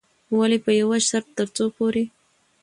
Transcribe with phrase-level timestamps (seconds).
[0.37, 2.03] ولې په يوه شرط، ترڅو پورې